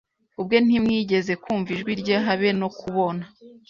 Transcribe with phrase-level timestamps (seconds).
[0.39, 3.23] ubwe Ntimwigeze kumva ijwi rye habe no kubona